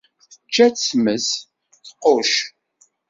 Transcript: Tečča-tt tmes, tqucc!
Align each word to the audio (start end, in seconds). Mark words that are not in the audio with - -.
Tečča-tt 0.31 0.85
tmes, 0.89 1.27
tqucc! 1.85 2.33